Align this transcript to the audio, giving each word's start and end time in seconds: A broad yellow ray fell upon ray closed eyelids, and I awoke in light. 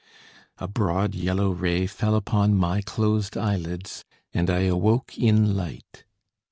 A 0.57 0.67
broad 0.67 1.13
yellow 1.13 1.51
ray 1.51 1.85
fell 1.85 2.15
upon 2.15 2.59
ray 2.59 2.81
closed 2.81 3.37
eyelids, 3.37 4.03
and 4.33 4.49
I 4.49 4.61
awoke 4.61 5.15
in 5.15 5.55
light. 5.55 6.05